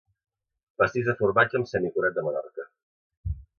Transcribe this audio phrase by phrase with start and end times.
[0.83, 2.69] Pastís de formatge amb semicurat de Menorca